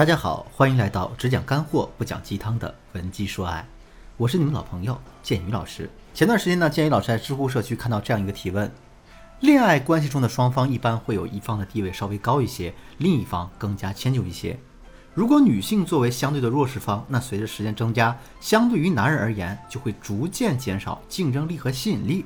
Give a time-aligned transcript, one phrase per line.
[0.00, 3.66] 大家好，欢迎来到只讲干货不讲鸡汤的文姬说爱，
[4.16, 5.90] 我是你们老朋友建宇老师。
[6.14, 8.72] 前段时间呢，建宇老师在知乎社区看到这样一个提问：
[9.40, 14.58] 恋爱关系中的双方一般会有一方的地位稍微高一些，另一方更加迁就一些。
[15.12, 22.24] 如果女性作为相对的弱势方，那随着时间增加，相对于男人而言，就会逐渐减少竞争力和吸引力。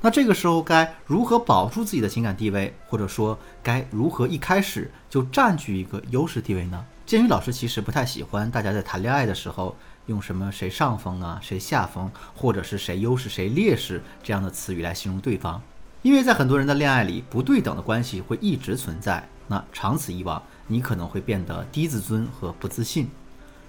[0.00, 6.84] 那这个时候该如何保住自己的情感地位，或者说该如何一开始就占据一个优势地位呢？
[7.06, 15.62] 建宇老师其实不太喜欢大家在谈恋爱的时候用什么谁上风啊、谁下风，或者是谁优势谁劣势这样的词语来形容对方，
[16.02, 19.24] 因为在很多人的恋爱里，不对等的关系会一直存在。
[19.46, 23.08] 那长此以往，你可能会变得低自尊和不自信。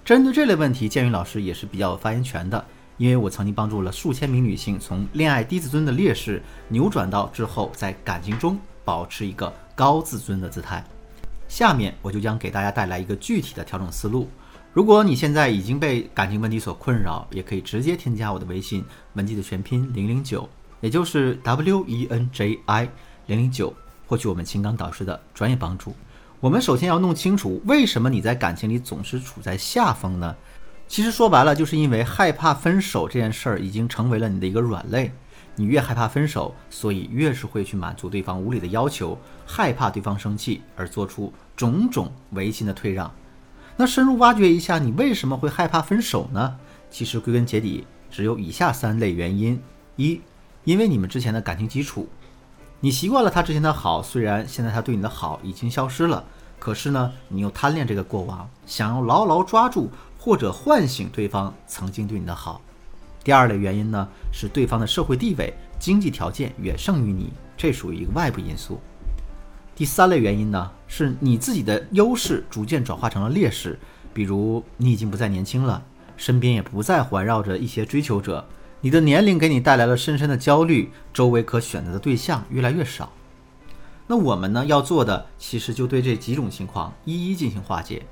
[0.04, 2.64] 针对这类问题，建宇老师也是比较有发言权的，
[2.96, 10.84] 因为我曾经帮助了数千名女性从恋爱低自尊的劣势扭转到之后在感情中保持一个高自尊的姿态。
[11.48, 14.28] 下面我就将给大家带来一个具体的调整思路。
[14.74, 20.48] 如果你现在已经被感情问题所困扰，也可以直接添加我的微信文姬的全拼零零九，
[20.80, 22.88] 也就是 W E N J I
[23.26, 23.74] 零零九，
[24.06, 25.94] 获取我们情感导师的专业帮助。
[26.38, 30.36] 我们首先要弄清楚，为什么你在感情里总是处在下风呢？
[30.86, 35.10] 其实说白了，就是因为害怕分手这件事儿已经成为了你的一个软肋。
[35.58, 43.12] 你越害怕分手，所以越是会去满足对方无理的要求，害怕对方生气而做出种种违心的退让。
[43.76, 46.56] 那深入挖掘一下，你为什么会害怕分手呢？
[46.90, 49.60] 其实归根结底，只有以下三类原因：
[49.96, 50.20] 一，
[50.62, 52.08] 因为你们之前的感情基础，
[52.78, 56.24] 你习惯了他之前的好，虽然现在他对你的好已经消失了，
[56.60, 62.60] 可是呢，你又贪恋这个过往，想要牢牢抓住或者唤醒对方曾经对你的好。
[63.28, 68.80] 第二类原因呢，是对方的社会地位、经济条件远胜于你，这属于一个外部因素。
[69.76, 73.78] 第三类原因呢，是你自己的优势逐渐转化成了劣势，
[74.14, 75.84] 比如你已经不再年轻了，
[76.16, 78.42] 身边也不再环绕着一些追求者，
[78.80, 83.12] 你的年龄给你带来了深深的焦虑，周围可选择的对象越来越少。
[84.06, 88.06] 那我们呢要做的，其实就对这几种情况一一进行化解。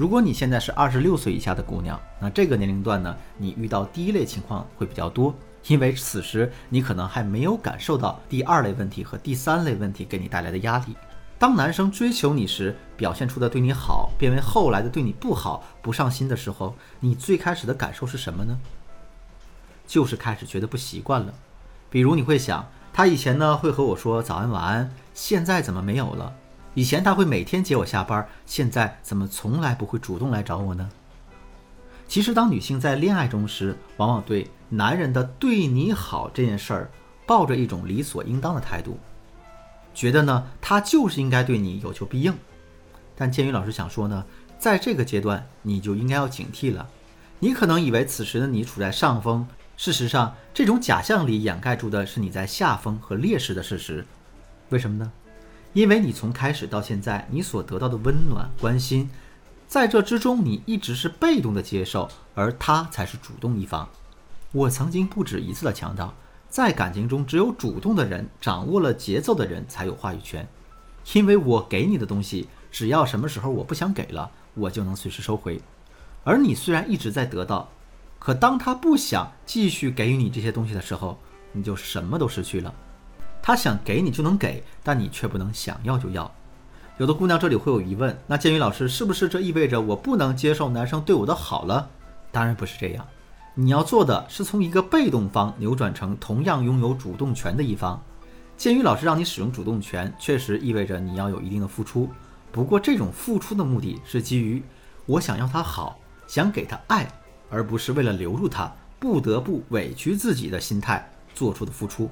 [0.00, 5.34] 如果你现在是二十六岁以下的姑娘，那这个年龄段呢，你遇到第一类情况会比较多，
[5.66, 10.96] 因为此时你可能还没有感受到第二类问题和第三类问题给你带来的压力。
[11.38, 18.58] 当男生追求你时表现出的对你好，变为后来的对你不好、不上心的时候，你最开始的感受是什么呢？
[19.86, 21.34] 就是开始觉得不习惯了。
[21.90, 26.32] 比如你会想，他以前呢会和我说早安晚安，现在怎么没有了？
[26.80, 30.88] 以前他会每天接我下班，现在怎么从来不会主动来找我呢？
[32.08, 36.90] 其实，当女性在恋爱中时，往往对男人的对你好这件事儿，
[37.26, 38.98] 抱着一种理所应当的态度，
[39.92, 42.34] 觉得呢他就是应该对你有求必应。
[43.14, 44.24] 但建宇老师想说呢，
[44.58, 46.88] 在这个阶段，你就应该要警惕了。
[47.40, 54.02] 你可能以为此时的你处在上风，事实上，这种假象里掩盖住的是你在下风和劣势的事实。
[54.70, 55.12] 为什么呢？
[55.72, 59.08] 因为你从开始到现在，你所得到的温暖关心，
[59.68, 63.88] 在这之中你一直是被动的接受，而他才是主动一方。
[64.52, 66.12] 我曾经不止一次的强调，
[66.48, 70.48] 在感情中，只有主动的人，掌握了节奏的人才有话语权。
[71.12, 75.60] 因为我给你的东西，只要什么时候我不想给了，我就能随时收回。
[76.24, 77.70] 而你虽然一直在得到，
[78.18, 81.16] 可当他不想继续给予你这些东西的时候，
[81.52, 82.74] 你就什么都失去了。
[83.42, 86.30] 他想给你就能给，但你却不能想要就要。
[86.98, 91.88] 有的姑娘这里会有疑问，那建宇老师是不是这意味着我不能接受男生对我的好了？
[92.30, 93.06] 当然不是这样，
[93.54, 98.00] 你要做的是从一个被动方扭转成同样拥有主动权的一方。
[98.56, 102.08] 建宇老师让你使用主动权，确实意味着你要有一定的付出。
[102.52, 104.62] 不过这种付出的目的是基于
[105.06, 107.10] 我想要他好，想给他爱，
[107.48, 112.10] 而不是为了留住他不得不委屈自己的心态做出的付出。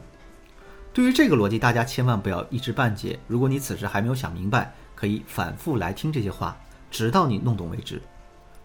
[0.99, 3.17] 对于这个逻辑，大家千万不要一知半解。
[3.29, 6.57] 如果你此时还没有想明白，可以反复来听这些话，
[6.91, 8.03] 直到你弄懂为止。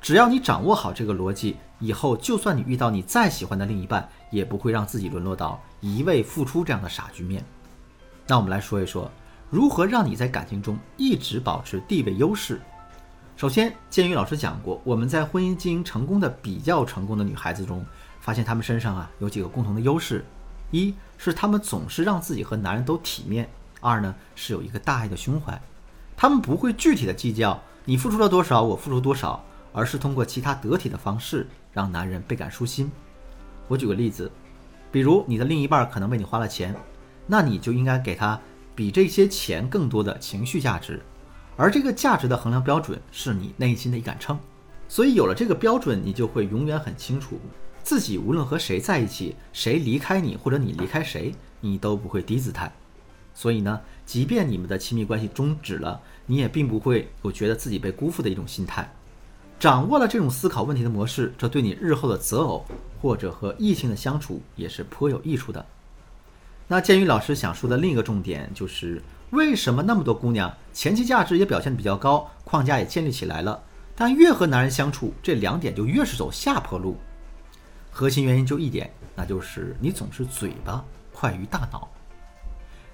[0.02, 7.46] 只要你掌握好这个逻辑，以后就算你遇到你再喜欢的另一半，也不会让自己沦落到一味付出这样的傻局面。
[8.26, 9.12] 那我们来说一说，
[9.52, 12.60] 如何让你在感情中一直保持地位优势。
[13.38, 17.86] 首先，鉴于老师讲过，我们在婚姻经营成功的比较成功的女孩子中，
[18.20, 20.26] 发现她们身上啊有几个共同的优势。
[20.74, 23.46] 一是他们总是让自己和男人都体面；
[23.80, 25.62] 二呢是有一个大爱的胸怀，
[26.18, 32.92] 他们不会具体的计较你付出了多少，我付出多少，而是通过其他得体的方式让男人倍感舒心。
[33.68, 34.32] 我举个例子，
[34.92, 36.76] 比如你的另一半可能为你花了钱，
[37.28, 38.40] 那你就应该给他
[38.76, 41.00] 比这些钱更多的情绪价值，
[41.56, 44.38] 而这个价值的衡量标准是你内心的一杆秤。
[44.90, 47.40] 所以有了这个标准，你就会永远很清楚，
[47.84, 52.72] 自己无论和谁在一起，谁离开你或者你离开谁，你都不会低姿态。
[53.36, 58.90] 所以呢，即便你们的亲密关系终止了，你也并不会有觉得自己被辜负的一种心态。
[59.60, 62.66] 掌握了这种思考问题的模式，这对你日后的择偶
[63.02, 65.66] 或者和异性的相处也是颇有益处的。
[66.68, 69.02] 那鉴于老师想说的另一个重点就是，
[69.32, 73.62] 为什么那么多姑娘前期价值也表现的比较高，框架也建立起来了，
[73.96, 76.98] 但越和男人相处，这两点就越是走下坡路？
[77.94, 81.88] 核心原因就一点，那就是你总是嘴巴快于大脑。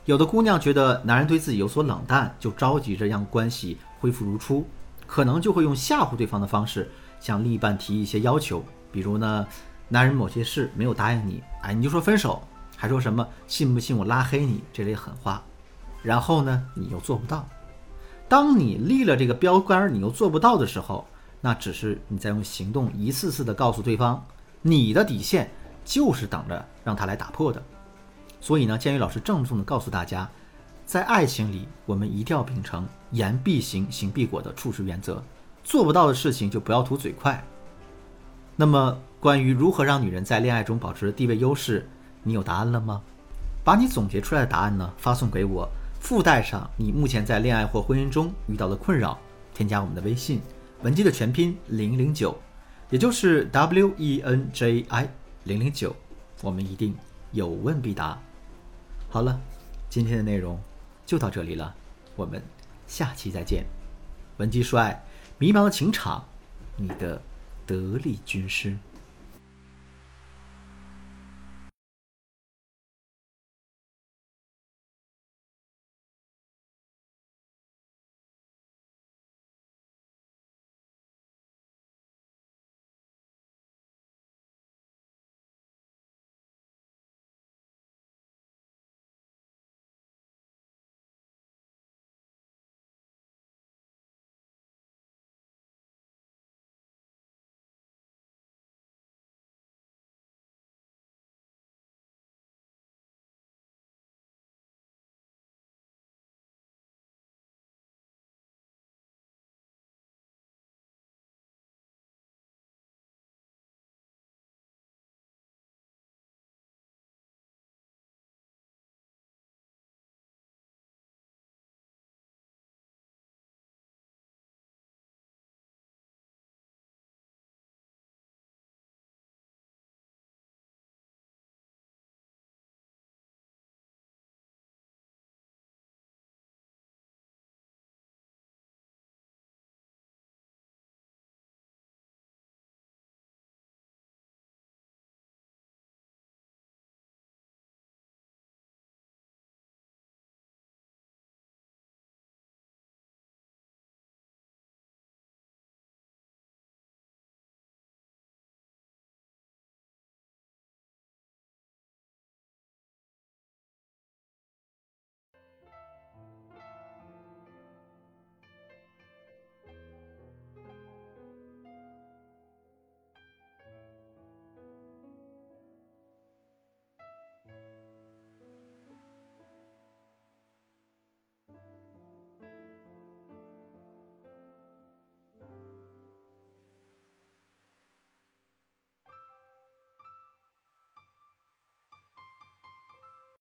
[0.04, 4.68] 有的姑娘觉得男人对自己有所冷淡，就着急着让关系恢复如初。
[5.08, 9.48] 可能就会用吓唬对方的方式向另一半提一些要求，比如呢，
[9.88, 12.44] 男人某些事没有答应你，哎，你就说分手，
[12.76, 15.42] 还说什么信不信我拉黑你这类狠话，
[16.04, 17.48] 然后呢，你又做不到。
[18.28, 21.08] 当你立了这个标杆，你又做不到的时候，
[21.42, 24.24] 那只是你在用行动一次次的告诉对方，
[24.62, 25.50] 你的底线
[25.84, 27.62] 就是等着让他来打破的。
[28.42, 30.30] 所以呢，建宇老师郑重的告诉大家。
[30.86, 35.24] 在爱情里，我们一定要秉承言必行，行必果的处事原则。
[35.64, 37.44] 做不到的事情就不要图嘴快。
[38.56, 41.88] 那么，关于如何让女人在恋爱中保持地位优势，
[42.24, 43.04] 你有答案了吗？
[43.64, 45.70] 把你总结出来的答案呢发送给我，
[46.00, 49.16] 附带上你目前在恋爱或婚姻中遇到的困扰，
[49.54, 50.42] 添加我们的微信
[50.82, 52.36] 文姬的全拼零零九，
[52.90, 55.08] 也就是 W E N J I
[55.44, 55.96] 零零九，
[56.42, 56.96] 我们一定
[57.32, 58.20] 有问必答。
[59.10, 59.40] 好了，
[59.90, 60.60] 今天的内容。
[61.06, 61.74] 就到这里了，
[62.16, 62.40] 我们
[62.86, 63.66] 下期再见。
[64.38, 65.04] 文姬说爱，
[65.40, 66.24] 迷茫的情场，
[66.76, 67.20] 你的
[67.66, 68.78] 得力军师。